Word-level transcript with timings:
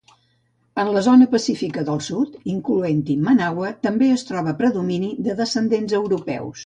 En 0.83 0.87
la 0.93 1.01
zona 1.07 1.27
pacífica 1.33 1.83
del 1.89 2.01
Sud, 2.05 2.39
incloent-hi 2.53 3.17
Managua, 3.29 3.69
també 3.89 4.09
es 4.15 4.27
troba 4.31 4.55
predomini 4.63 5.11
de 5.29 5.37
descendents 5.43 5.99
europeus. 6.01 6.59